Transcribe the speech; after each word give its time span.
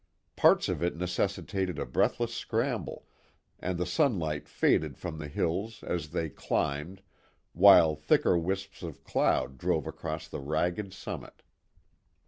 Parts 0.35 0.67
of 0.67 0.81
it 0.81 0.95
necessitated 0.97 1.77
a 1.77 1.85
breathless 1.85 2.33
scramble, 2.33 3.05
and 3.59 3.77
the 3.77 3.85
sunlight 3.85 4.49
faded 4.49 4.97
from 4.97 5.19
the 5.19 5.27
hills 5.27 5.83
as 5.83 6.09
they 6.09 6.27
climbed, 6.27 7.03
while 7.53 7.95
thicker 7.95 8.35
wisps 8.35 8.81
of 8.81 9.03
cloud 9.03 9.59
drove 9.59 9.85
across 9.85 10.27
the 10.27 10.39
ragged 10.39 10.91
summit. 10.91 11.43